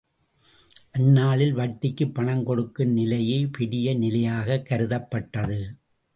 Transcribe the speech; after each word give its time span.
அந்நாளில் 0.91 1.55
வட்டிக்குப் 1.55 2.13
பணம் 2.13 2.43
கொடுக்கும் 2.43 2.89
நிலையே 2.89 3.45
பெரிய 3.45 3.93
நிலையாகக் 3.97 4.67
கருதப்பட்டது. 4.69 5.75